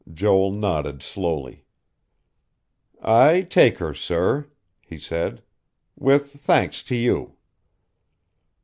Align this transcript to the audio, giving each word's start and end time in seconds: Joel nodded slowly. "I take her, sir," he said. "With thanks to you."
Joel 0.11 0.49
nodded 0.49 1.03
slowly. 1.03 1.63
"I 3.03 3.41
take 3.43 3.77
her, 3.77 3.93
sir," 3.93 4.49
he 4.81 4.97
said. 4.97 5.43
"With 5.95 6.39
thanks 6.41 6.81
to 6.89 6.95
you." 6.95 7.35